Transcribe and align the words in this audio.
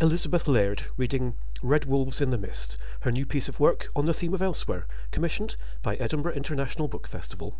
Elizabeth 0.00 0.46
Laird 0.46 0.82
reading 0.96 1.34
Red 1.60 1.84
Wolves 1.84 2.20
in 2.20 2.30
the 2.30 2.38
Mist, 2.38 2.78
her 3.00 3.10
new 3.10 3.26
piece 3.26 3.48
of 3.48 3.58
work 3.58 3.88
on 3.96 4.06
the 4.06 4.14
theme 4.14 4.32
of 4.32 4.40
Elsewhere, 4.40 4.86
commissioned 5.10 5.56
by 5.82 5.96
Edinburgh 5.96 6.34
International 6.34 6.86
Book 6.86 7.08
Festival. 7.08 7.56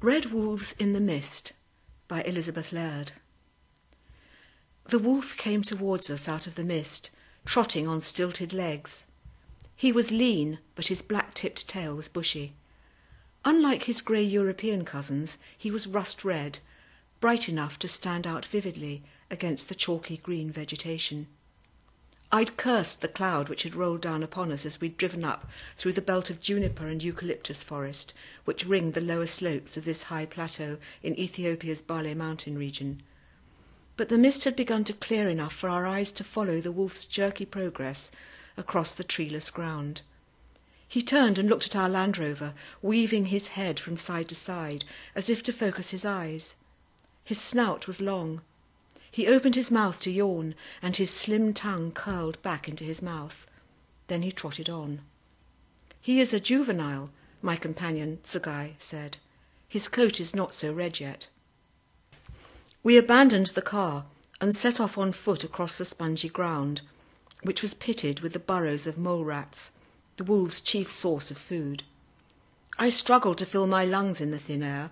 Red 0.00 0.32
Wolves 0.32 0.72
in 0.72 0.92
the 0.92 1.00
Mist 1.00 1.52
by 2.08 2.22
Elizabeth 2.22 2.72
Laird. 2.72 3.12
The 4.86 4.98
wolf 4.98 5.36
came 5.36 5.62
towards 5.62 6.10
us 6.10 6.26
out 6.26 6.48
of 6.48 6.56
the 6.56 6.64
mist, 6.64 7.10
trotting 7.44 7.86
on 7.86 8.00
stilted 8.00 8.52
legs. 8.52 9.06
He 9.76 9.92
was 9.92 10.10
lean, 10.10 10.58
but 10.74 10.88
his 10.88 11.00
black 11.00 11.32
tipped 11.32 11.68
tail 11.68 11.94
was 11.94 12.08
bushy. 12.08 12.54
Unlike 13.44 13.84
his 13.84 14.00
grey 14.00 14.24
European 14.24 14.84
cousins, 14.84 15.38
he 15.56 15.70
was 15.70 15.86
rust 15.86 16.24
red, 16.24 16.58
bright 17.20 17.48
enough 17.48 17.78
to 17.78 17.86
stand 17.86 18.26
out 18.26 18.44
vividly 18.44 19.04
against 19.30 19.68
the 19.68 19.76
chalky 19.76 20.16
green 20.16 20.50
vegetation. 20.50 21.28
I'd 22.32 22.56
cursed 22.56 23.00
the 23.00 23.08
cloud 23.08 23.48
which 23.48 23.62
had 23.62 23.76
rolled 23.76 24.00
down 24.00 24.22
upon 24.22 24.50
us 24.50 24.66
as 24.66 24.80
we'd 24.80 24.96
driven 24.96 25.24
up 25.24 25.48
through 25.76 25.92
the 25.92 26.02
belt 26.02 26.28
of 26.28 26.40
juniper 26.40 26.88
and 26.88 27.02
eucalyptus 27.02 27.62
forest 27.62 28.12
which 28.44 28.66
ringed 28.66 28.94
the 28.94 29.00
lower 29.00 29.26
slopes 29.26 29.76
of 29.76 29.84
this 29.84 30.04
high 30.04 30.26
plateau 30.26 30.78
in 31.02 31.18
Ethiopia's 31.18 31.80
Bale 31.80 32.14
mountain 32.14 32.58
region. 32.58 33.02
But 33.96 34.08
the 34.08 34.18
mist 34.18 34.44
had 34.44 34.56
begun 34.56 34.84
to 34.84 34.92
clear 34.92 35.28
enough 35.28 35.54
for 35.54 35.68
our 35.68 35.86
eyes 35.86 36.12
to 36.12 36.24
follow 36.24 36.60
the 36.60 36.72
wolf's 36.72 37.06
jerky 37.06 37.46
progress 37.46 38.10
across 38.56 38.92
the 38.92 39.04
treeless 39.04 39.48
ground. 39.48 40.02
He 40.88 41.02
turned 41.02 41.38
and 41.38 41.48
looked 41.48 41.66
at 41.66 41.76
our 41.76 41.88
Land 41.88 42.18
Rover, 42.18 42.54
weaving 42.82 43.26
his 43.26 43.48
head 43.48 43.80
from 43.80 43.96
side 43.96 44.28
to 44.28 44.34
side 44.34 44.84
as 45.14 45.30
if 45.30 45.42
to 45.44 45.52
focus 45.52 45.90
his 45.90 46.04
eyes. 46.04 46.56
His 47.24 47.40
snout 47.40 47.86
was 47.86 48.00
long, 48.00 48.42
he 49.16 49.26
opened 49.26 49.54
his 49.54 49.70
mouth 49.70 49.98
to 49.98 50.10
yawn, 50.10 50.54
and 50.82 50.98
his 50.98 51.08
slim 51.08 51.54
tongue 51.54 51.90
curled 51.90 52.36
back 52.42 52.68
into 52.68 52.84
his 52.84 53.00
mouth. 53.00 53.46
Then 54.08 54.20
he 54.20 54.30
trotted 54.30 54.68
on. 54.68 55.00
He 56.02 56.20
is 56.20 56.34
a 56.34 56.38
juvenile, 56.38 57.08
my 57.40 57.56
companion 57.56 58.18
Tsugai 58.24 58.74
said. 58.78 59.16
His 59.70 59.88
coat 59.88 60.20
is 60.20 60.34
not 60.34 60.52
so 60.52 60.70
red 60.70 61.00
yet. 61.00 61.28
We 62.82 62.98
abandoned 62.98 63.46
the 63.46 63.62
car 63.62 64.04
and 64.38 64.54
set 64.54 64.78
off 64.78 64.98
on 64.98 65.12
foot 65.12 65.44
across 65.44 65.78
the 65.78 65.86
spongy 65.86 66.28
ground, 66.28 66.82
which 67.42 67.62
was 67.62 67.72
pitted 67.72 68.20
with 68.20 68.34
the 68.34 68.38
burrows 68.38 68.86
of 68.86 68.98
mole 68.98 69.24
rats, 69.24 69.72
the 70.18 70.24
wolves' 70.24 70.60
chief 70.60 70.90
source 70.90 71.30
of 71.30 71.38
food. 71.38 71.84
I 72.78 72.90
struggled 72.90 73.38
to 73.38 73.46
fill 73.46 73.66
my 73.66 73.86
lungs 73.86 74.20
in 74.20 74.30
the 74.30 74.38
thin 74.38 74.62
air 74.62 74.90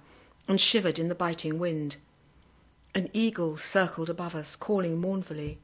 and 0.48 0.58
shivered 0.58 0.98
in 0.98 1.10
the 1.10 1.14
biting 1.14 1.58
wind. 1.58 1.96
An 2.94 3.08
eagle 3.12 3.56
circled 3.56 4.08
above 4.08 4.34
us, 4.36 4.54
calling 4.54 5.00
mournfully. 5.00 5.58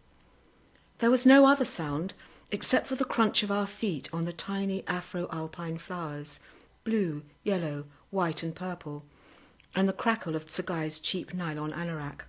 There 0.99 1.11
was 1.11 1.25
no 1.25 1.47
other 1.47 1.65
sound 1.65 2.15
except 2.51 2.89
for 2.89 2.97
the 2.97 3.05
crunch 3.05 3.45
of 3.45 3.53
our 3.53 3.67
feet 3.67 4.09
on 4.13 4.25
the 4.25 4.33
tiny 4.33 4.83
Afro-alpine 4.89 5.79
flowers, 5.79 6.41
blue, 6.83 7.23
yellow, 7.45 7.85
white 8.11 8.43
and 8.43 8.55
purple, 8.55 9.05
and 9.77 9.89
the 9.89 9.93
crackle 9.93 10.35
of 10.35 10.47
Tsugai's 10.47 10.99
cheap 10.99 11.33
nylon 11.33 11.73
anorak. 11.73 12.23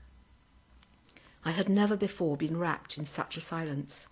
I 1.43 1.51
had 1.51 1.67
never 1.67 1.97
before 1.97 2.37
been 2.37 2.57
wrapped 2.57 2.99
in 2.99 3.07
such 3.07 3.35
a 3.35 3.41
silence. 3.41 4.07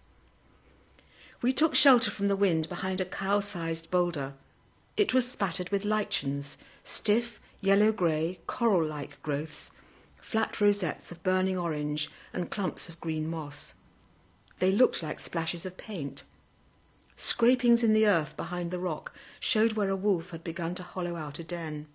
We 1.44 1.54
took 1.54 1.76
shelter 1.76 2.10
from 2.10 2.28
the 2.28 2.36
wind 2.36 2.68
behind 2.68 3.00
a 3.00 3.06
cow-sized 3.06 3.92
boulder. 3.92 4.34
It 4.98 5.14
was 5.14 5.30
spattered 5.30 5.70
with 5.70 5.86
lichens, 5.86 6.58
stiff, 6.84 7.40
yellow-grey, 7.62 8.40
coral-like 8.48 9.22
growths, 9.22 9.72
flat 10.20 10.60
rosettes 10.62 11.12
of 11.12 11.24
burning 11.24 11.58
orange 11.58 12.10
and 12.34 12.50
clumps 12.50 12.90
of 12.90 13.00
green 13.00 13.28
moss. 13.28 13.74
They 14.60 14.72
looked 14.72 15.02
like 15.02 15.20
splashes 15.20 15.66
of 15.66 15.78
paint. 15.78 16.24
Scrapings 17.16 17.84
in 17.84 17.94
the 17.94 18.08
earth 18.08 18.38
behind 18.38 18.72
the 18.72 18.80
rock 18.80 19.14
showed 19.40 19.74
where 19.74 19.90
a 19.90 19.96
wolf 19.96 20.30
had 20.32 20.44
begun 20.44 20.76
to 20.76 20.84
hollow 20.84 21.16
out 21.16 21.40
a 21.40 21.44
den. 21.44 21.88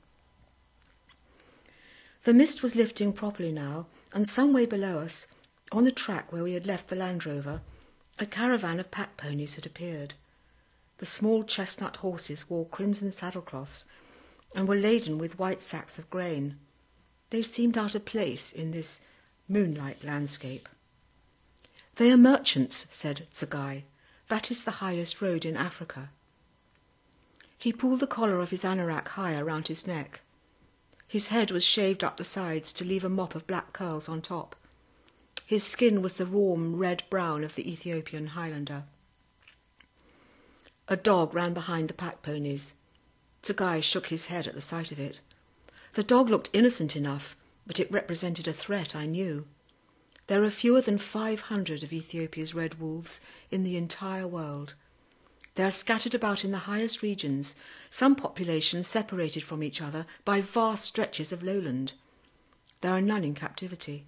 The 2.25 2.35
mist 2.35 2.63
was 2.63 2.75
lifting 2.75 3.13
properly 3.13 3.53
now, 3.53 3.87
and 4.13 4.27
some 4.27 4.53
way 4.53 4.65
below 4.65 4.99
us, 4.99 5.27
on 5.73 5.85
the 5.85 5.93
track 5.93 6.33
where 6.33 6.43
we 6.43 6.55
had 6.55 6.67
left 6.67 6.89
the 6.89 6.97
Land 6.97 7.27
Rover, 7.27 7.61
a 8.19 8.27
caravan 8.27 8.81
of 8.81 8.91
pack 8.91 9.17
ponies 9.17 9.57
had 9.57 9.67
appeared. 9.67 10.15
The 10.99 11.07
small 11.07 11.43
chestnut 11.43 11.97
horses 11.97 12.49
wore 12.49 12.67
crimson 12.67 13.11
saddlecloths 13.11 13.85
and 14.55 14.69
were 14.69 14.77
laden 14.77 15.19
with 15.19 15.39
white 15.39 15.61
sacks 15.61 15.99
of 15.99 16.09
grain. 16.09 16.57
They 17.35 17.43
seemed 17.43 17.77
out 17.77 17.97
of 17.97 18.05
place 18.05 18.53
in 18.53 18.71
this 18.71 19.01
moonlight 19.49 20.05
landscape. 20.05 20.69
They 21.97 22.13
are 22.13 22.17
merchants, 22.17 22.87
said 22.91 23.27
Tsugai. 23.35 23.83
That 24.29 24.53
is 24.53 24.63
the 24.63 24.79
highest 24.79 25.21
road 25.21 25.45
in 25.45 25.57
Africa. 25.57 26.11
He 27.59 27.73
pulled 27.73 27.99
the 27.99 28.07
collar 28.07 28.41
of 28.41 28.51
his 28.51 28.63
anorak 28.63 29.09
higher 29.09 29.45
round 29.45 29.67
his 29.67 29.85
neck. 29.85 30.21
His 31.09 31.27
head 31.27 31.51
was 31.51 31.65
shaved 31.65 32.05
up 32.05 32.19
the 32.19 32.23
sides 32.23 32.73
to 32.75 32.85
leave 32.85 33.03
a 33.03 33.09
mop 33.09 33.35
of 33.35 33.49
black 33.49 33.73
curls 33.73 34.09
on 34.09 34.23
top. 34.23 34.55
His 35.45 35.65
skin 35.65 36.03
was 36.03 36.15
the 36.15 36.27
warm 36.27 36.77
red 36.77 37.03
brown 37.11 37.43
of 37.43 37.57
the 37.57 37.69
Ethiopian 37.69 38.29
Highlander. 38.29 38.85
A 40.87 40.97
dog 40.97 41.35
ran 41.35 41.53
behind 41.53 41.89
the 41.89 41.95
pack 41.95 42.23
ponies. 42.23 42.75
Tsugai 43.43 43.83
shook 43.83 44.07
his 44.07 44.27
head 44.27 44.47
at 44.47 44.55
the 44.55 44.61
sight 44.61 44.93
of 44.93 45.01
it. 45.01 45.21
The 45.95 46.03
dog 46.03 46.29
looked 46.29 46.51
innocent 46.53 46.97
enough, 46.97 47.37
but 47.67 47.79
it 47.79 47.91
represented 47.91 48.49
a 48.49 48.53
threat, 48.53 48.97
I 48.97 49.07
knew. 49.07 49.47
There 50.27 50.43
are 50.43 50.51
fewer 50.51 50.81
than 50.81 50.99
500 50.99 51.85
of 51.85 51.93
Ethiopia's 51.93 52.53
red 52.53 52.81
wolves 52.81 53.21
in 53.51 53.63
the 53.63 53.77
entire 53.77 54.27
world. 54.27 54.75
They 55.55 55.63
are 55.63 55.71
scattered 55.71 56.15
about 56.15 56.45
in 56.45 56.51
the 56.51 56.67
highest 56.67 57.03
regions, 57.03 57.55
some 57.91 58.17
populations 58.17 58.89
separated 58.89 59.45
from 59.45 59.63
each 59.63 59.81
other 59.81 60.05
by 60.25 60.41
vast 60.41 60.85
stretches 60.85 61.31
of 61.31 61.45
lowland. 61.45 61.93
There 62.81 62.93
are 62.93 63.01
none 63.01 63.23
in 63.23 63.35
captivity. 63.35 64.05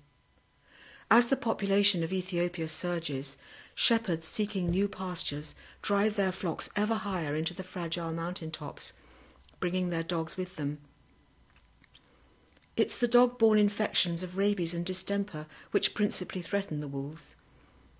As 1.08 1.28
the 1.28 1.36
population 1.36 2.02
of 2.02 2.12
Ethiopia 2.12 2.66
surges, 2.66 3.38
shepherds 3.76 4.26
seeking 4.26 4.70
new 4.70 4.88
pastures 4.88 5.54
drive 5.82 6.16
their 6.16 6.32
flocks 6.32 6.68
ever 6.74 6.96
higher 6.96 7.36
into 7.36 7.54
the 7.54 7.62
fragile 7.62 8.12
mountain 8.12 8.50
tops, 8.50 8.94
bringing 9.60 9.90
their 9.90 10.02
dogs 10.02 10.36
with 10.36 10.56
them. 10.56 10.78
It's 12.76 12.98
the 12.98 13.08
dog-borne 13.08 13.58
infections 13.58 14.22
of 14.22 14.36
rabies 14.36 14.74
and 14.74 14.84
distemper 14.84 15.46
which 15.70 15.94
principally 15.94 16.42
threaten 16.42 16.80
the 16.80 16.88
wolves. 16.88 17.34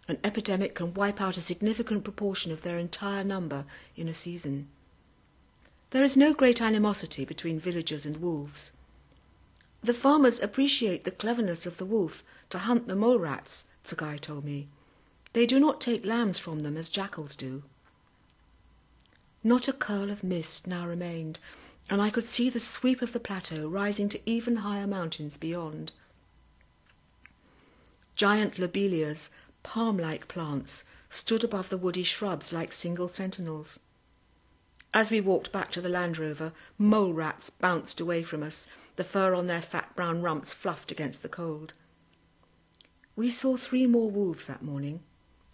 An 0.06 0.18
epidemic 0.22 0.74
can 0.74 0.92
wipe 0.94 1.20
out 1.20 1.36
a 1.36 1.40
significant 1.40 2.04
proportion 2.04 2.52
of 2.52 2.62
their 2.62 2.78
entire 2.78 3.24
number 3.24 3.64
in 3.96 4.06
a 4.06 4.14
season. 4.14 4.68
There 5.90 6.04
is 6.04 6.16
no 6.16 6.34
great 6.34 6.60
animosity 6.60 7.24
between 7.24 7.58
villagers 7.58 8.04
and 8.04 8.18
wolves. 8.18 8.72
The 9.82 9.94
farmers 9.94 10.40
appreciate 10.40 11.04
the 11.04 11.10
cleverness 11.10 11.64
of 11.64 11.78
the 11.78 11.84
wolf 11.84 12.22
to 12.50 12.58
hunt 12.58 12.86
the 12.86 12.96
mole 12.96 13.18
rats, 13.18 13.66
Tsugai 13.84 14.20
told 14.20 14.44
me. 14.44 14.68
They 15.32 15.46
do 15.46 15.58
not 15.58 15.80
take 15.80 16.04
lambs 16.04 16.38
from 16.38 16.60
them 16.60 16.76
as 16.76 16.88
jackals 16.88 17.34
do. 17.36 17.62
Not 19.42 19.68
a 19.68 19.72
curl 19.72 20.10
of 20.10 20.24
mist 20.24 20.66
now 20.66 20.86
remained, 20.86 21.38
and 21.88 22.02
I 22.02 22.10
could 22.10 22.24
see 22.24 22.50
the 22.50 22.60
sweep 22.60 23.02
of 23.02 23.12
the 23.12 23.20
plateau 23.20 23.68
rising 23.68 24.08
to 24.10 24.20
even 24.28 24.56
higher 24.56 24.86
mountains 24.86 25.36
beyond. 25.36 25.92
Giant 28.16 28.54
lobelias, 28.54 29.30
palm-like 29.62 30.26
plants, 30.26 30.84
stood 31.10 31.44
above 31.44 31.68
the 31.68 31.78
woody 31.78 32.02
shrubs 32.02 32.52
like 32.52 32.72
single 32.72 33.08
sentinels. 33.08 33.78
As 34.92 35.10
we 35.10 35.20
walked 35.20 35.52
back 35.52 35.70
to 35.72 35.80
the 35.80 35.88
Land 35.88 36.18
Rover, 36.18 36.52
mole 36.78 37.12
rats 37.12 37.50
bounced 37.50 38.00
away 38.00 38.22
from 38.22 38.42
us, 38.42 38.66
the 38.96 39.04
fur 39.04 39.34
on 39.34 39.46
their 39.46 39.60
fat 39.60 39.94
brown 39.94 40.22
rumps 40.22 40.52
fluffed 40.52 40.90
against 40.90 41.22
the 41.22 41.28
cold. 41.28 41.74
We 43.14 43.28
saw 43.28 43.56
three 43.56 43.86
more 43.86 44.10
wolves 44.10 44.46
that 44.46 44.62
morning. 44.62 45.00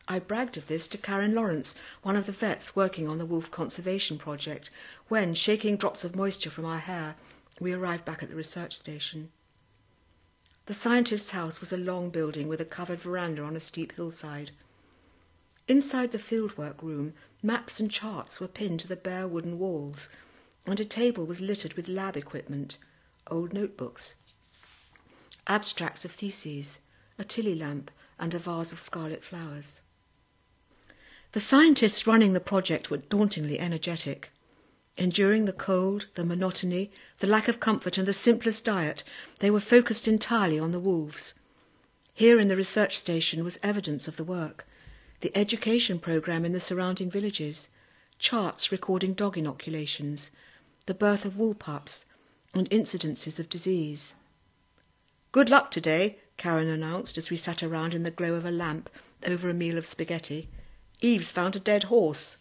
I 0.09 0.19
bragged 0.19 0.57
of 0.57 0.67
this 0.67 0.89
to 0.89 0.99
Karen 0.99 1.35
Lawrence, 1.35 1.77
one 2.03 2.17
of 2.17 2.27
the 2.27 2.33
vets 2.33 2.75
working 2.75 3.09
on 3.09 3.19
the 3.19 3.25
wolf 3.27 3.51
conservation 3.51 4.19
project, 4.19 4.69
when, 5.09 5.33
shaking 5.33 5.77
drops 5.77 6.05
of 6.05 6.17
moisture 6.17 6.51
from 6.51 6.65
our 6.65 6.81
hair, 6.81 7.15
we 7.61 7.73
arrived 7.73 8.05
back 8.05 8.23
at 8.23 8.29
the 8.29 8.35
research 8.35 8.77
station. 8.77 9.31
The 10.67 10.75
scientist's 10.75 11.31
house 11.31 11.61
was 11.61 11.73
a 11.73 11.77
long 11.77 12.11
building 12.11 12.49
with 12.49 12.61
a 12.61 12.65
covered 12.65 13.01
veranda 13.01 13.43
on 13.43 13.57
a 13.57 13.61
steep 13.61 13.93
hillside. 13.93 14.51
Inside 15.69 16.13
the 16.13 16.19
fieldwork 16.19 16.83
room, 16.83 17.15
maps 17.43 17.79
and 17.79 17.91
charts 17.91 18.41
were 18.41 18.49
pinned 18.49 18.81
to 18.81 18.89
the 18.89 18.97
bare 18.97 19.29
wooden 19.29 19.59
walls, 19.59 20.09
and 20.67 20.79
a 20.81 20.85
table 20.85 21.25
was 21.25 21.41
littered 21.41 21.75
with 21.75 21.89
lab 21.89 22.17
equipment, 22.17 22.77
old 23.29 23.53
notebooks, 23.53 24.17
abstracts 25.47 26.05
of 26.05 26.11
theses, 26.11 26.81
a 27.19 27.25
Tilley 27.25 27.55
lamp, 27.55 27.91
and 28.19 28.35
a 28.35 28.39
vase 28.39 28.73
of 28.73 28.79
scarlet 28.79 29.25
flowers. 29.25 29.81
The 31.33 31.41
scientists 31.41 32.07
running 32.07 32.35
the 32.35 32.41
project 32.41 32.91
were 32.91 32.99
dauntingly 32.99 33.59
energetic. 33.59 34.31
Enduring 34.99 35.47
the 35.47 35.55
cold, 35.55 36.09
the 36.15 36.25
monotony, 36.25 36.91
the 37.19 37.27
lack 37.27 37.49
of 37.49 37.59
comfort, 37.59 37.97
and 37.97 38.07
the 38.07 38.13
simplest 38.13 38.67
diet, 38.67 39.03
they 39.41 39.51
were 39.51 39.61
focused 39.61 40.07
entirely 40.07 40.59
on 40.59 40.73
the 40.73 40.81
wolves. 40.81 41.33
Here 42.13 42.39
in 42.39 42.49
the 42.49 42.57
research 42.57 42.99
station 42.99 43.43
was 43.43 43.59
evidence 43.63 44.07
of 44.07 44.17
the 44.17 44.25
work 44.25 44.67
the 45.23 45.35
education 45.37 46.01
programme 46.01 46.45
in 46.45 46.53
the 46.53 46.59
surrounding 46.59 47.09
villages, 47.09 47.69
charts 48.19 48.73
recording 48.73 49.15
dog 49.15 49.39
inoculations, 49.39 50.33
the 50.87 50.95
birth 50.95 51.25
of 51.25 51.39
wool 51.39 51.55
pups, 51.55 52.05
and 52.55 52.69
incidences 52.71 53.39
of 53.39 53.49
disease. 53.49 54.17
Good 55.31 55.49
luck 55.49 55.71
today, 55.71 56.19
Karen 56.37 56.69
announced 56.69 57.17
as 57.17 57.31
we 57.31 57.37
sat 57.37 57.63
around 57.63 57.95
in 57.95 58.03
the 58.03 58.11
glow 58.11 58.35
of 58.35 58.45
a 58.45 58.51
lamp 58.51 58.91
over 59.25 59.49
a 59.49 59.55
meal 59.55 59.79
of 59.79 59.87
spaghetti. 59.87 60.49
Eve's 61.03 61.33
found 61.33 61.57
a 61.57 61.61
dead 61.61 61.85
horse. 61.85 62.37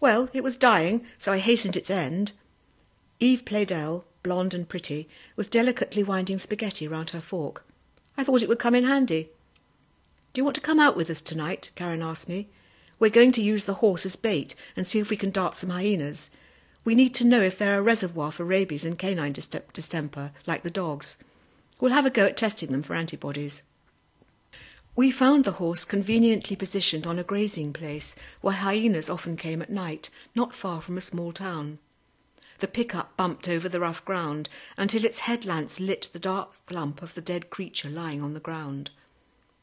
Well, 0.00 0.28
it 0.32 0.44
was 0.44 0.56
dying, 0.56 1.04
so 1.18 1.32
I 1.32 1.38
hastened 1.38 1.76
its 1.76 1.90
end. 1.90 2.32
Eve 3.18 3.44
Pleydell, 3.44 4.04
blonde 4.22 4.54
and 4.54 4.68
pretty, 4.68 5.08
was 5.34 5.48
delicately 5.48 6.04
winding 6.04 6.38
spaghetti 6.38 6.86
round 6.86 7.10
her 7.10 7.20
fork. 7.20 7.64
I 8.16 8.22
thought 8.22 8.42
it 8.42 8.48
would 8.48 8.60
come 8.60 8.74
in 8.74 8.84
handy. 8.84 9.30
Do 10.32 10.40
you 10.40 10.44
want 10.44 10.54
to 10.54 10.60
come 10.60 10.78
out 10.78 10.96
with 10.96 11.10
us 11.10 11.20
tonight? 11.20 11.70
Karen 11.74 12.02
asked 12.02 12.28
me. 12.28 12.48
We're 13.00 13.10
going 13.10 13.32
to 13.32 13.42
use 13.42 13.64
the 13.64 13.74
horse 13.74 14.06
as 14.06 14.14
bait 14.14 14.54
and 14.76 14.86
see 14.86 15.00
if 15.00 15.10
we 15.10 15.16
can 15.16 15.30
dart 15.30 15.56
some 15.56 15.70
hyenas. 15.70 16.30
We 16.84 16.94
need 16.94 17.14
to 17.14 17.24
know 17.24 17.40
if 17.40 17.58
they're 17.58 17.78
a 17.78 17.82
reservoir 17.82 18.30
for 18.30 18.44
rabies 18.44 18.84
and 18.84 18.98
canine 18.98 19.32
distemper, 19.32 20.30
like 20.46 20.62
the 20.62 20.70
dogs. 20.70 21.16
We'll 21.80 21.92
have 21.92 22.06
a 22.06 22.10
go 22.10 22.26
at 22.26 22.36
testing 22.36 22.70
them 22.70 22.82
for 22.82 22.94
antibodies. 22.94 23.62
We 24.96 25.10
found 25.10 25.44
the 25.44 25.52
horse 25.52 25.84
conveniently 25.84 26.54
positioned 26.54 27.04
on 27.04 27.18
a 27.18 27.24
grazing 27.24 27.72
place 27.72 28.14
where 28.40 28.54
hyenas 28.54 29.10
often 29.10 29.36
came 29.36 29.60
at 29.60 29.70
night, 29.70 30.08
not 30.36 30.54
far 30.54 30.80
from 30.80 30.96
a 30.96 31.00
small 31.00 31.32
town. 31.32 31.78
The 32.60 32.68
pickup 32.68 33.16
bumped 33.16 33.48
over 33.48 33.68
the 33.68 33.80
rough 33.80 34.04
ground 34.04 34.48
until 34.76 35.04
its 35.04 35.20
headlamps 35.20 35.80
lit 35.80 36.10
the 36.12 36.20
dark 36.20 36.52
lump 36.70 37.02
of 37.02 37.14
the 37.14 37.20
dead 37.20 37.50
creature 37.50 37.90
lying 37.90 38.22
on 38.22 38.34
the 38.34 38.40
ground. 38.40 38.90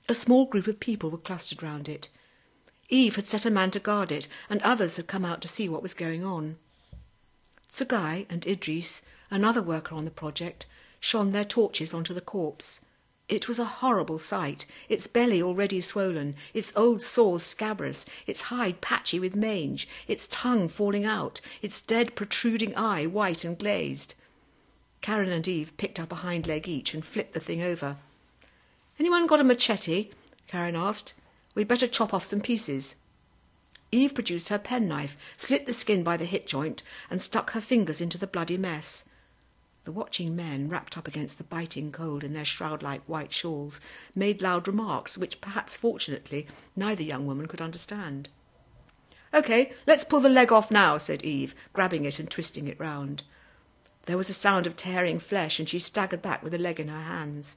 A 0.09 0.13
small 0.13 0.45
group 0.45 0.67
of 0.67 0.81
people 0.81 1.09
were 1.09 1.17
clustered 1.17 1.63
round 1.63 1.87
it. 1.87 2.09
Eve 2.89 3.15
had 3.15 3.25
set 3.25 3.45
a 3.45 3.49
man 3.49 3.71
to 3.71 3.79
guard 3.79 4.11
it, 4.11 4.27
and 4.49 4.61
others 4.61 4.97
had 4.97 5.07
come 5.07 5.23
out 5.23 5.41
to 5.41 5.47
see 5.47 5.69
what 5.69 5.81
was 5.81 5.93
going 5.93 6.25
on. 6.25 6.57
Tsugai 7.71 8.25
and 8.29 8.45
Idris, 8.45 9.01
another 9.29 9.61
worker 9.61 9.95
on 9.95 10.03
the 10.03 10.11
project, 10.11 10.65
shone 10.99 11.31
their 11.31 11.45
torches 11.45 11.93
onto 11.93 12.13
the 12.13 12.19
corpse. 12.19 12.81
It 13.31 13.47
was 13.47 13.59
a 13.59 13.79
horrible 13.79 14.19
sight, 14.19 14.65
its 14.89 15.07
belly 15.07 15.41
already 15.41 15.79
swollen, 15.79 16.35
its 16.53 16.73
old 16.75 17.01
sores 17.01 17.43
scabrous, 17.43 18.05
its 18.27 18.41
hide 18.41 18.81
patchy 18.81 19.21
with 19.21 19.37
mange, 19.37 19.87
its 20.05 20.27
tongue 20.27 20.67
falling 20.67 21.05
out, 21.05 21.39
its 21.61 21.79
dead 21.79 22.13
protruding 22.13 22.75
eye 22.75 23.05
white 23.05 23.45
and 23.45 23.57
glazed. 23.57 24.15
Karen 24.99 25.31
and 25.31 25.47
Eve 25.47 25.71
picked 25.77 25.97
up 25.97 26.11
a 26.11 26.15
hind 26.15 26.45
leg 26.45 26.67
each 26.67 26.93
and 26.93 27.05
flipped 27.05 27.31
the 27.31 27.39
thing 27.39 27.61
over. 27.61 27.95
Anyone 28.99 29.27
got 29.27 29.39
a 29.39 29.45
machete? 29.45 30.09
Karen 30.47 30.75
asked. 30.75 31.13
We'd 31.55 31.69
better 31.69 31.87
chop 31.87 32.13
off 32.13 32.25
some 32.25 32.41
pieces. 32.41 32.95
Eve 33.93 34.13
produced 34.13 34.49
her 34.49 34.59
penknife, 34.59 35.15
slit 35.37 35.67
the 35.67 35.73
skin 35.73 36.03
by 36.03 36.17
the 36.17 36.25
hip 36.25 36.45
joint, 36.45 36.83
and 37.09 37.21
stuck 37.21 37.51
her 37.51 37.61
fingers 37.61 38.01
into 38.01 38.17
the 38.17 38.27
bloody 38.27 38.57
mess. 38.57 39.05
The 39.83 39.91
watching 39.91 40.35
men, 40.35 40.69
wrapped 40.69 40.97
up 40.97 41.07
against 41.07 41.37
the 41.37 41.43
biting 41.43 41.91
cold 41.91 42.23
in 42.23 42.33
their 42.33 42.45
shroud-like 42.45 43.01
white 43.05 43.33
shawls, 43.33 43.81
made 44.13 44.41
loud 44.41 44.67
remarks 44.67 45.17
which 45.17 45.41
perhaps 45.41 45.75
fortunately 45.75 46.47
neither 46.75 47.01
young 47.01 47.25
woman 47.25 47.47
could 47.47 47.61
understand. 47.61 48.29
OK, 49.33 49.71
let's 49.87 50.03
pull 50.03 50.19
the 50.19 50.29
leg 50.29 50.51
off 50.51 50.69
now, 50.69 50.97
said 50.97 51.23
Eve, 51.23 51.55
grabbing 51.73 52.05
it 52.05 52.19
and 52.19 52.29
twisting 52.29 52.67
it 52.67 52.79
round. 52.79 53.23
There 54.05 54.17
was 54.17 54.29
a 54.29 54.33
sound 54.33 54.67
of 54.67 54.75
tearing 54.75 55.19
flesh, 55.19 55.57
and 55.57 55.69
she 55.69 55.79
staggered 55.79 56.21
back 56.21 56.43
with 56.43 56.51
the 56.51 56.59
leg 56.59 56.79
in 56.79 56.89
her 56.89 57.01
hands. 57.01 57.55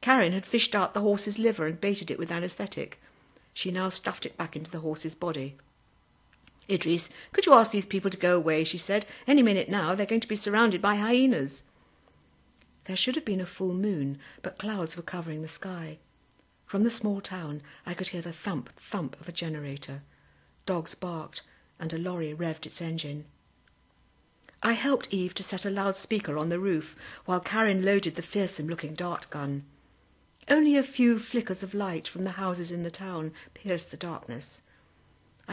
Karen 0.00 0.32
had 0.32 0.46
fished 0.46 0.74
out 0.74 0.94
the 0.94 1.00
horse's 1.00 1.38
liver 1.38 1.66
and 1.66 1.80
baited 1.80 2.10
it 2.10 2.18
with 2.18 2.30
anaesthetic. 2.30 3.00
She 3.52 3.70
now 3.70 3.88
stuffed 3.88 4.24
it 4.24 4.36
back 4.36 4.56
into 4.56 4.70
the 4.70 4.80
horse's 4.80 5.14
body. 5.14 5.56
Idris, 6.70 7.10
could 7.32 7.46
you 7.46 7.54
ask 7.54 7.70
these 7.70 7.86
people 7.86 8.10
to 8.10 8.16
go 8.16 8.36
away? 8.36 8.64
she 8.64 8.78
said. 8.78 9.06
Any 9.26 9.42
minute 9.42 9.68
now 9.68 9.94
they're 9.94 10.06
going 10.06 10.20
to 10.20 10.28
be 10.28 10.36
surrounded 10.36 10.80
by 10.80 10.96
hyenas. 10.96 11.64
There 12.84 12.96
should 12.96 13.14
have 13.14 13.24
been 13.24 13.40
a 13.40 13.46
full 13.46 13.74
moon, 13.74 14.18
but 14.42 14.58
clouds 14.58 14.96
were 14.96 15.02
covering 15.02 15.42
the 15.42 15.48
sky. 15.48 15.98
From 16.66 16.84
the 16.84 16.90
small 16.90 17.20
town 17.20 17.62
I 17.84 17.94
could 17.94 18.08
hear 18.08 18.22
the 18.22 18.32
thump, 18.32 18.70
thump 18.76 19.20
of 19.20 19.28
a 19.28 19.32
generator. 19.32 20.02
Dogs 20.66 20.94
barked, 20.94 21.42
and 21.78 21.92
a 21.92 21.98
lorry 21.98 22.34
revved 22.34 22.66
its 22.66 22.80
engine. 22.80 23.24
I 24.62 24.74
helped 24.74 25.08
Eve 25.10 25.34
to 25.34 25.42
set 25.42 25.64
a 25.64 25.70
loudspeaker 25.70 26.38
on 26.38 26.48
the 26.48 26.60
roof 26.60 26.96
while 27.24 27.40
Karen 27.40 27.84
loaded 27.84 28.14
the 28.14 28.22
fearsome-looking 28.22 28.94
dart 28.94 29.28
gun. 29.28 29.64
Only 30.48 30.76
a 30.76 30.84
few 30.84 31.18
flickers 31.18 31.62
of 31.62 31.74
light 31.74 32.06
from 32.06 32.24
the 32.24 32.32
houses 32.32 32.70
in 32.70 32.84
the 32.84 32.90
town 32.90 33.32
pierced 33.54 33.90
the 33.90 33.96
darkness. 33.96 34.62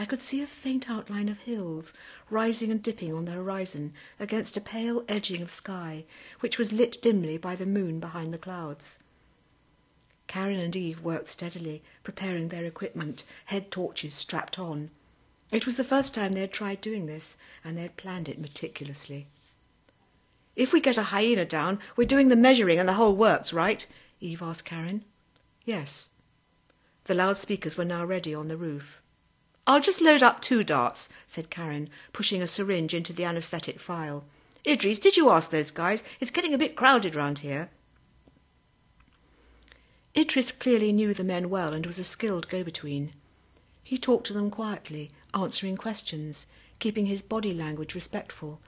I 0.00 0.06
could 0.06 0.22
see 0.22 0.40
a 0.40 0.46
faint 0.46 0.88
outline 0.88 1.28
of 1.28 1.40
hills 1.40 1.92
rising 2.30 2.70
and 2.70 2.82
dipping 2.82 3.12
on 3.12 3.26
the 3.26 3.32
horizon 3.32 3.92
against 4.18 4.56
a 4.56 4.60
pale 4.62 5.04
edging 5.10 5.42
of 5.42 5.50
sky, 5.50 6.06
which 6.40 6.56
was 6.56 6.72
lit 6.72 7.02
dimly 7.02 7.36
by 7.36 7.54
the 7.54 7.66
moon 7.66 8.00
behind 8.00 8.32
the 8.32 8.38
clouds. 8.38 8.98
Karen 10.26 10.58
and 10.58 10.74
Eve 10.74 11.02
worked 11.02 11.28
steadily, 11.28 11.82
preparing 12.02 12.48
their 12.48 12.64
equipment, 12.64 13.24
head 13.44 13.70
torches 13.70 14.14
strapped 14.14 14.58
on. 14.58 14.88
It 15.52 15.66
was 15.66 15.76
the 15.76 15.84
first 15.84 16.14
time 16.14 16.32
they 16.32 16.40
had 16.40 16.52
tried 16.52 16.80
doing 16.80 17.04
this, 17.04 17.36
and 17.62 17.76
they 17.76 17.82
had 17.82 17.98
planned 17.98 18.30
it 18.30 18.40
meticulously. 18.40 19.26
If 20.56 20.72
we 20.72 20.80
get 20.80 20.96
a 20.96 21.12
hyena 21.12 21.44
down, 21.44 21.78
we're 21.94 22.06
doing 22.06 22.28
the 22.28 22.36
measuring 22.36 22.78
and 22.78 22.88
the 22.88 22.94
whole 22.94 23.16
works, 23.16 23.52
right? 23.52 23.86
Eve 24.18 24.40
asked 24.40 24.64
Karen. 24.64 25.04
Yes. 25.66 26.08
The 27.04 27.14
loudspeakers 27.14 27.76
were 27.76 27.84
now 27.84 28.06
ready 28.06 28.34
on 28.34 28.48
the 28.48 28.56
roof. 28.56 28.99
I'll 29.70 29.78
just 29.78 30.00
load 30.00 30.20
up 30.20 30.40
two 30.40 30.64
darts, 30.64 31.08
said 31.28 31.48
Karen, 31.48 31.90
pushing 32.12 32.42
a 32.42 32.48
syringe 32.48 32.92
into 32.92 33.12
the 33.12 33.22
anaesthetic 33.22 33.78
phial. 33.78 34.24
Idris, 34.66 34.98
did 34.98 35.16
you 35.16 35.30
ask 35.30 35.52
those 35.52 35.70
guys? 35.70 36.02
It's 36.18 36.32
getting 36.32 36.52
a 36.52 36.58
bit 36.58 36.74
crowded 36.74 37.14
round 37.14 37.38
here. 37.38 37.70
Idris 40.16 40.50
clearly 40.50 40.90
knew 40.90 41.14
the 41.14 41.22
men 41.22 41.48
well 41.50 41.72
and 41.72 41.86
was 41.86 42.00
a 42.00 42.02
skilled 42.02 42.48
go-between. 42.48 43.12
He 43.84 43.96
talked 43.96 44.26
to 44.26 44.32
them 44.32 44.50
quietly, 44.50 45.12
answering 45.34 45.76
questions, 45.76 46.48
keeping 46.80 47.06
his 47.06 47.22
body 47.22 47.54
language 47.54 47.94
respectful, 47.94 48.58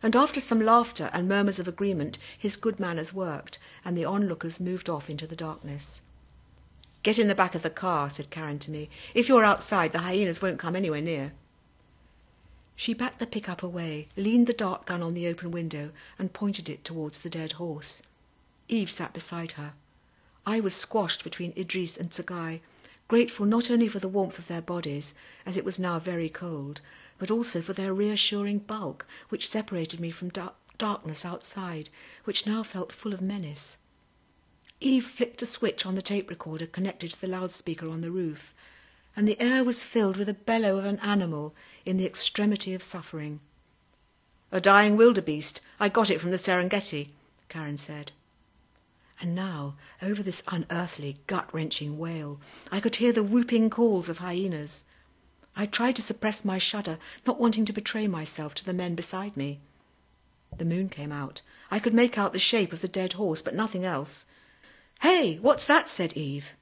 and 0.00 0.14
after 0.14 0.38
some 0.38 0.60
laughter 0.60 1.10
and 1.12 1.28
murmurs 1.28 1.58
of 1.58 1.66
agreement, 1.66 2.18
his 2.38 2.54
good 2.54 2.78
manners 2.78 3.12
worked, 3.12 3.58
and 3.84 3.98
the 3.98 4.04
onlookers 4.04 4.60
moved 4.60 4.88
off 4.88 5.10
into 5.10 5.26
the 5.26 5.34
darkness. 5.34 6.02
Get 7.02 7.18
in 7.18 7.28
the 7.28 7.34
back 7.34 7.54
of 7.54 7.62
the 7.62 7.70
car, 7.70 8.08
said 8.10 8.30
Karen 8.30 8.58
to 8.60 8.70
me. 8.70 8.88
If 9.14 9.28
you're 9.28 9.44
outside, 9.44 9.92
the 9.92 10.00
hyenas 10.00 10.40
won't 10.40 10.58
come 10.58 10.76
anywhere 10.76 11.00
near. 11.00 11.32
She 12.76 12.94
backed 12.94 13.18
the 13.18 13.26
pickup 13.26 13.62
away, 13.62 14.08
leaned 14.16 14.46
the 14.46 14.52
dart 14.52 14.86
gun 14.86 15.02
on 15.02 15.14
the 15.14 15.26
open 15.26 15.50
window, 15.50 15.90
and 16.18 16.32
pointed 16.32 16.68
it 16.68 16.84
towards 16.84 17.20
the 17.20 17.30
dead 17.30 17.52
horse. 17.52 18.02
Eve 18.68 18.90
sat 18.90 19.12
beside 19.12 19.52
her. 19.52 19.74
I 20.46 20.60
was 20.60 20.74
squashed 20.74 21.22
between 21.22 21.52
Idris 21.56 21.96
and 21.96 22.10
Tsugai, 22.10 22.60
grateful 23.08 23.46
not 23.46 23.70
only 23.70 23.88
for 23.88 23.98
the 23.98 24.08
warmth 24.08 24.38
of 24.38 24.48
their 24.48 24.62
bodies, 24.62 25.14
as 25.44 25.56
it 25.56 25.64
was 25.64 25.78
now 25.78 25.98
very 25.98 26.28
cold, 26.28 26.80
but 27.18 27.30
also 27.30 27.60
for 27.60 27.72
their 27.72 27.92
reassuring 27.92 28.58
bulk, 28.58 29.06
which 29.28 29.48
separated 29.48 30.00
me 30.00 30.10
from 30.10 30.28
dark 30.28 30.54
darkness 30.78 31.24
outside, 31.24 31.90
which 32.24 32.46
now 32.46 32.62
felt 32.62 32.90
full 32.90 33.12
of 33.12 33.20
menace. 33.20 33.76
Eve 34.82 35.04
flicked 35.04 35.42
a 35.42 35.46
switch 35.46 35.86
on 35.86 35.94
the 35.94 36.02
tape 36.02 36.28
recorder 36.28 36.66
connected 36.66 37.12
to 37.12 37.20
the 37.20 37.28
loudspeaker 37.28 37.88
on 37.88 38.00
the 38.00 38.10
roof, 38.10 38.52
and 39.14 39.28
the 39.28 39.40
air 39.40 39.62
was 39.62 39.84
filled 39.84 40.16
with 40.16 40.26
the 40.26 40.34
bellow 40.34 40.76
of 40.76 40.84
an 40.84 40.98
animal 40.98 41.54
in 41.84 41.96
the 41.96 42.06
extremity 42.06 42.74
of 42.74 42.82
suffering. 42.82 43.40
A 44.50 44.60
dying 44.60 44.96
wildebeest. 44.96 45.60
I 45.78 45.88
got 45.88 46.10
it 46.10 46.20
from 46.20 46.30
the 46.30 46.36
Serengeti, 46.36 47.10
Karen 47.48 47.78
said. 47.78 48.12
And 49.20 49.34
now, 49.34 49.76
over 50.02 50.22
this 50.22 50.42
unearthly, 50.48 51.18
gut-wrenching 51.28 51.96
wail, 51.96 52.40
I 52.72 52.80
could 52.80 52.96
hear 52.96 53.12
the 53.12 53.22
whooping 53.22 53.70
calls 53.70 54.08
of 54.08 54.18
hyenas. 54.18 54.84
I 55.54 55.66
tried 55.66 55.94
to 55.96 56.02
suppress 56.02 56.44
my 56.44 56.58
shudder, 56.58 56.98
not 57.26 57.38
wanting 57.38 57.64
to 57.66 57.72
betray 57.72 58.08
myself 58.08 58.52
to 58.54 58.64
the 58.64 58.74
men 58.74 58.96
beside 58.96 59.36
me. 59.36 59.60
The 60.56 60.64
moon 60.64 60.88
came 60.88 61.12
out. 61.12 61.40
I 61.70 61.78
could 61.78 61.94
make 61.94 62.18
out 62.18 62.32
the 62.32 62.38
shape 62.38 62.72
of 62.72 62.80
the 62.80 62.88
dead 62.88 63.12
horse, 63.12 63.42
but 63.42 63.54
nothing 63.54 63.84
else. 63.84 64.26
Hey, 65.02 65.34
what's 65.42 65.66
that? 65.66 65.90
said 65.90 66.12
Eve. 66.12 66.52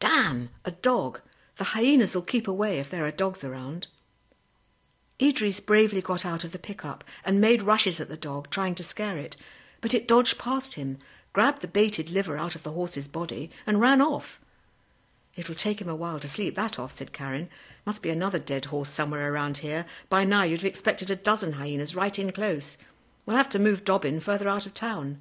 Damn, 0.00 0.48
a 0.64 0.70
dog. 0.70 1.20
The 1.56 1.64
hyenas 1.64 2.14
will 2.14 2.22
keep 2.22 2.48
away 2.48 2.78
if 2.78 2.88
there 2.88 3.04
are 3.04 3.10
dogs 3.10 3.44
around. 3.44 3.88
Idris 5.20 5.60
bravely 5.60 6.00
got 6.00 6.24
out 6.24 6.44
of 6.44 6.52
the 6.52 6.58
pickup 6.58 7.04
and 7.26 7.42
made 7.42 7.62
rushes 7.62 8.00
at 8.00 8.08
the 8.08 8.16
dog, 8.16 8.48
trying 8.48 8.74
to 8.76 8.82
scare 8.82 9.18
it, 9.18 9.36
but 9.82 9.92
it 9.92 10.08
dodged 10.08 10.38
past 10.38 10.76
him, 10.76 10.96
grabbed 11.34 11.60
the 11.60 11.68
baited 11.68 12.08
liver 12.08 12.38
out 12.38 12.54
of 12.54 12.62
the 12.62 12.72
horse's 12.72 13.06
body, 13.06 13.50
and 13.66 13.82
ran 13.82 14.00
off. 14.00 14.40
It'll 15.36 15.54
take 15.54 15.82
him 15.82 15.88
a 15.90 15.94
while 15.94 16.20
to 16.20 16.28
sleep 16.28 16.54
that 16.54 16.78
off, 16.78 16.92
said 16.92 17.12
Karen. 17.12 17.50
Must 17.84 18.00
be 18.00 18.08
another 18.08 18.38
dead 18.38 18.64
horse 18.66 18.88
somewhere 18.88 19.30
around 19.30 19.58
here. 19.58 19.84
By 20.08 20.24
now 20.24 20.44
you'd 20.44 20.60
have 20.60 20.70
expected 20.70 21.10
a 21.10 21.16
dozen 21.16 21.52
hyenas 21.52 21.94
right 21.94 22.18
in 22.18 22.32
close. 22.32 22.78
We'll 23.26 23.36
have 23.36 23.50
to 23.50 23.58
move 23.58 23.84
Dobbin 23.84 24.20
further 24.20 24.48
out 24.48 24.64
of 24.64 24.72
town. 24.72 25.20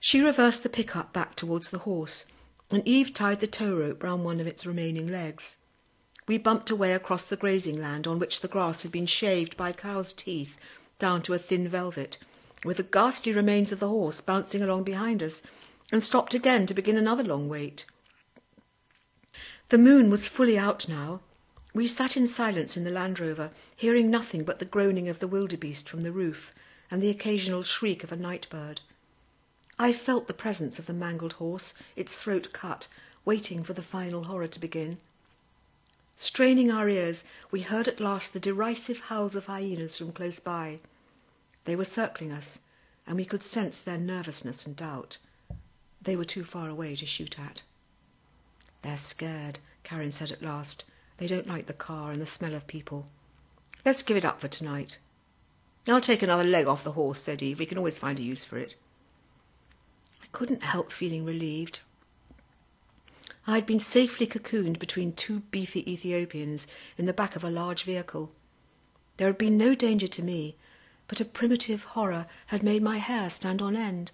She 0.00 0.22
reversed 0.22 0.62
the 0.62 0.70
pickup 0.70 1.12
back 1.12 1.36
towards 1.36 1.68
the 1.68 1.80
horse. 1.80 2.24
and 2.70 2.86
Eve 2.86 3.12
tied 3.12 3.40
the 3.40 3.46
tow 3.46 3.76
rope 3.76 4.02
round 4.02 4.24
one 4.24 4.40
of 4.40 4.46
its 4.46 4.64
remaining 4.64 5.08
legs. 5.08 5.56
We 6.26 6.38
bumped 6.38 6.70
away 6.70 6.94
across 6.94 7.24
the 7.24 7.36
grazing 7.36 7.80
land 7.80 8.06
on 8.06 8.18
which 8.18 8.40
the 8.40 8.48
grass 8.48 8.82
had 8.82 8.92
been 8.92 9.06
shaved 9.06 9.56
by 9.56 9.72
cows' 9.72 10.12
teeth 10.12 10.56
down 10.98 11.20
to 11.22 11.34
a 11.34 11.38
thin 11.38 11.68
velvet, 11.68 12.16
with 12.64 12.76
the 12.76 12.82
ghastly 12.84 13.32
remains 13.32 13.72
of 13.72 13.80
the 13.80 13.88
horse 13.88 14.20
bouncing 14.20 14.62
along 14.62 14.84
behind 14.84 15.22
us, 15.22 15.42
and 15.90 16.04
stopped 16.04 16.32
again 16.32 16.64
to 16.66 16.74
begin 16.74 16.96
another 16.96 17.24
long 17.24 17.48
wait. 17.48 17.84
The 19.70 19.78
moon 19.78 20.10
was 20.10 20.28
fully 20.28 20.56
out 20.56 20.88
now. 20.88 21.20
We 21.74 21.86
sat 21.86 22.16
in 22.16 22.26
silence 22.26 22.76
in 22.76 22.84
the 22.84 22.90
Land 22.90 23.18
Rover, 23.20 23.50
hearing 23.74 24.10
nothing 24.10 24.44
but 24.44 24.60
the 24.60 24.64
groaning 24.64 25.08
of 25.08 25.18
the 25.18 25.28
wildebeest 25.28 25.88
from 25.88 26.02
the 26.02 26.12
roof 26.12 26.54
and 26.90 27.02
the 27.02 27.10
occasional 27.10 27.64
shriek 27.64 28.04
of 28.04 28.12
a 28.12 28.16
night 28.16 28.46
bird. 28.50 28.80
I 29.82 29.94
felt 29.94 30.26
the 30.26 30.34
presence 30.34 30.78
of 30.78 30.84
the 30.84 30.92
mangled 30.92 31.32
horse, 31.32 31.72
its 31.96 32.14
throat 32.14 32.50
cut, 32.52 32.86
waiting 33.24 33.64
for 33.64 33.72
the 33.72 33.80
final 33.80 34.24
horror 34.24 34.46
to 34.46 34.60
begin. 34.60 34.98
Straining 36.18 36.70
our 36.70 36.86
ears, 36.86 37.24
we 37.50 37.62
heard 37.62 37.88
at 37.88 37.98
last 37.98 38.34
the 38.34 38.40
derisive 38.40 39.04
howls 39.04 39.34
of 39.34 39.46
hyenas 39.46 39.96
from 39.96 40.12
close 40.12 40.38
by. 40.38 40.80
They 41.64 41.74
were 41.74 41.86
circling 41.86 42.30
us, 42.30 42.60
and 43.06 43.16
we 43.16 43.24
could 43.24 43.42
sense 43.42 43.80
their 43.80 43.96
nervousness 43.96 44.66
and 44.66 44.76
doubt. 44.76 45.16
They 46.02 46.14
were 46.14 46.26
too 46.26 46.44
far 46.44 46.68
away 46.68 46.94
to 46.96 47.06
shoot 47.06 47.40
at. 47.40 47.62
They're 48.82 48.98
scared, 48.98 49.60
Karen 49.82 50.12
said 50.12 50.30
at 50.30 50.42
last. 50.42 50.84
They 51.16 51.26
don't 51.26 51.48
like 51.48 51.68
the 51.68 51.72
car 51.72 52.12
and 52.12 52.20
the 52.20 52.26
smell 52.26 52.54
of 52.54 52.66
people. 52.66 53.06
Let's 53.82 54.02
give 54.02 54.18
it 54.18 54.26
up 54.26 54.42
for 54.42 54.48
tonight. 54.48 54.98
I'll 55.88 56.02
take 56.02 56.22
another 56.22 56.44
leg 56.44 56.66
off 56.66 56.84
the 56.84 56.92
horse, 56.92 57.22
said 57.22 57.40
Eve. 57.42 57.58
We 57.58 57.64
can 57.64 57.78
always 57.78 57.96
find 57.98 58.18
a 58.18 58.22
use 58.22 58.44
for 58.44 58.58
it. 58.58 58.74
Couldn't 60.32 60.62
help 60.62 60.92
feeling 60.92 61.24
relieved. 61.24 61.80
I 63.46 63.54
had 63.54 63.66
been 63.66 63.80
safely 63.80 64.26
cocooned 64.26 64.78
between 64.78 65.12
two 65.12 65.40
beefy 65.50 65.90
Ethiopians 65.90 66.66
in 66.96 67.06
the 67.06 67.12
back 67.12 67.36
of 67.36 67.42
a 67.42 67.50
large 67.50 67.82
vehicle. 67.82 68.30
There 69.16 69.26
had 69.26 69.38
been 69.38 69.58
no 69.58 69.74
danger 69.74 70.06
to 70.08 70.22
me, 70.22 70.56
but 71.08 71.20
a 71.20 71.24
primitive 71.24 71.84
horror 71.84 72.26
had 72.46 72.62
made 72.62 72.82
my 72.82 72.98
hair 72.98 73.28
stand 73.28 73.60
on 73.60 73.76
end. 73.76 74.12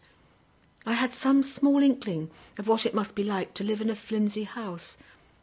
I 0.86 0.94
had 0.94 1.12
some 1.12 1.42
small 1.42 1.82
inkling 1.82 2.30
of 2.56 2.68
what 2.68 2.86
it 2.86 2.94
must 2.94 3.14
be 3.14 3.22
like 3.22 3.52
to 3.54 3.64
live 3.64 3.80
in 3.80 3.90
a 3.90 3.94
flimsy 3.94 4.44
house, 4.44 4.96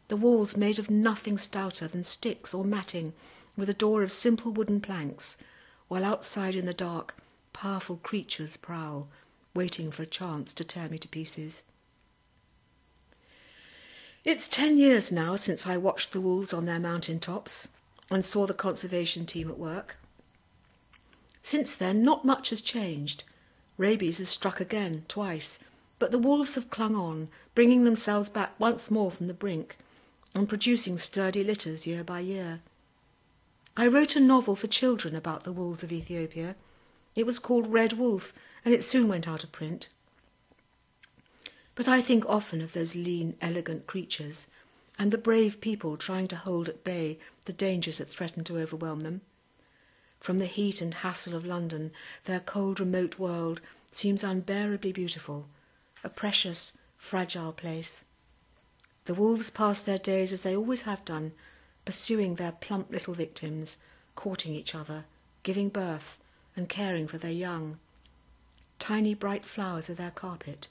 the 0.08 0.18
walls 0.18 0.58
made 0.58 0.80
of 0.80 0.90
nothing 0.90 1.38
stouter 1.38 1.88
than 1.88 2.04
sticks 2.04 2.54
or 2.54 2.64
matting, 2.64 3.14
with 3.56 3.70
a 3.70 3.74
door 3.74 4.04
of 4.04 4.12
simple 4.12 4.52
wooden 4.52 4.82
planks, 4.82 5.38
while 5.88 6.04
outside 6.04 6.56
in 6.56 6.66
the 6.66 6.74
dark 6.74 7.16
powerful 7.52 7.98
creatures 7.98 8.58
prowl, 8.58 9.10
waiting 9.54 9.92
for 9.92 10.04
a 10.04 10.08
chance 10.08 10.54
to 10.54 10.64
tear 10.64 10.90
me 10.90 10.98
to 10.98 11.08
pieces. 11.08 11.64
It's 14.24 14.48
ten 14.48 14.78
years 14.78 15.12
now 15.12 15.36
since 15.36 15.68
I 15.68 15.78
watched 15.78 16.12
the 16.12 16.22
wolves 16.22 16.54
on 16.54 16.66
their 16.66 16.80
mountain 16.80 17.20
tops 17.20 17.70
and 18.10 18.24
saw 18.24 18.46
the 18.46 18.54
conservation 18.54 19.26
team 19.26 19.50
at 19.50 19.60
work. 19.60 19.98
Since 21.42 21.76
then, 21.76 22.04
not 22.04 22.24
much 22.24 22.50
has 22.52 22.62
changed. 22.62 23.26
Rabies 23.78 24.20
has 24.20 24.30
struck 24.30 24.62
again, 24.62 25.04
twice, 25.08 25.60
but 26.00 26.12
the 26.12 26.18
wolves 26.18 26.56
have 26.56 26.70
clung 26.70 26.96
on, 26.96 27.28
bringing 27.54 27.84
themselves 27.84 28.30
back 28.30 28.52
once 28.60 28.90
more 28.90 29.12
from 29.12 29.28
the 29.28 29.34
brink 29.34 29.78
and 30.34 30.48
producing 30.48 30.98
sturdy 30.98 31.44
litters 31.44 31.86
year 31.86 32.04
by 32.04 32.20
year. 32.20 32.62
I 33.76 33.88
wrote 33.88 34.16
a 34.16 34.20
novel 34.20 34.56
for 34.56 34.68
children 34.68 35.16
about 35.16 35.44
the 35.44 35.52
wolves 35.52 35.84
of 35.84 35.92
Ethiopia. 35.92 36.56
It 37.16 37.26
was 37.26 37.40
called 37.40 37.74
Red 37.74 37.94
Wolf, 37.94 38.34
and 38.66 38.74
it 38.74 38.84
soon 38.84 39.08
went 39.08 39.28
out 39.28 39.44
of 39.44 39.52
print. 39.52 39.90
But 41.76 41.88
I 41.88 42.02
think 42.02 42.26
often 42.28 42.62
of 42.62 42.74
those 42.74 42.96
lean, 42.96 43.36
elegant 43.42 43.88
creatures 43.88 44.48
and 45.00 45.12
the 45.12 45.18
brave 45.18 45.60
people 45.60 45.98
trying 45.98 46.28
to 46.28 46.36
hold 46.36 46.70
at 46.70 46.84
bay 46.84 47.18
the 47.46 47.54
dangers 47.54 47.98
that 47.98 48.10
threaten 48.10 48.44
to 48.46 48.60
overwhelm 48.60 49.02
them. 49.02 49.22
From 50.20 50.40
the 50.40 50.46
heat 50.46 50.82
and 50.82 50.94
hassle 50.94 51.36
of 51.36 51.46
London, 51.46 51.92
their 52.26 52.40
cold, 52.40 52.80
remote 52.80 53.20
world 53.20 53.60
seems 53.92 54.24
unbearably 54.24 54.92
beautiful, 54.92 55.48
a 56.04 56.10
precious, 56.10 56.78
fragile 56.98 57.52
place. 57.52 58.06
The 59.06 59.14
wolves 59.14 59.50
pass 59.50 59.82
their 59.82 59.98
days 59.98 60.32
as 60.32 60.44
they 60.44 60.56
always 60.56 60.84
have 60.84 61.04
done, 61.04 61.34
pursuing 61.84 62.36
their 62.36 62.54
plump 62.54 62.90
little 62.92 63.14
victims, 63.14 63.80
courting 64.16 64.54
each 64.54 64.74
other, 64.74 65.06
giving 65.44 65.70
birth, 65.70 66.22
and 66.56 66.70
caring 66.70 67.08
for 67.08 67.18
their 67.18 67.32
young. 67.32 67.80
Tiny 68.84 69.14
bright 69.14 69.46
flowers 69.46 69.90
are 69.90 69.94
their 69.94 70.12
carpet. 70.12 70.68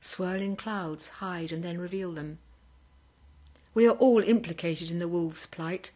Swirling 0.00 0.54
clouds 0.54 1.08
hide 1.18 1.50
and 1.50 1.64
then 1.64 1.80
reveal 1.80 2.12
them. 2.12 2.38
We 3.74 3.88
are 3.88 3.96
all 3.96 4.22
implicated 4.22 4.88
in 4.88 5.00
the 5.00 5.08
wolves' 5.08 5.46
plight. 5.46 5.90